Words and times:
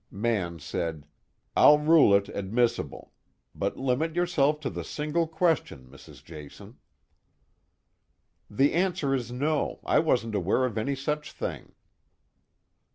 Mann 0.09 0.57
said: 0.57 1.05
"I'll 1.55 1.77
rule 1.77 2.15
it 2.15 2.27
admissible. 2.29 3.13
But 3.53 3.77
limit 3.77 4.15
yourself 4.15 4.59
to 4.61 4.71
the 4.71 4.83
single 4.83 5.27
question, 5.27 5.85
Mrs. 5.91 6.23
Jason." 6.23 6.79
"The 8.49 8.73
answer 8.73 9.13
is 9.13 9.31
no, 9.31 9.79
I 9.85 9.99
wasn't 9.99 10.33
aware 10.33 10.65
of 10.65 10.75
any 10.79 10.95
such 10.95 11.31
thing." 11.33 11.73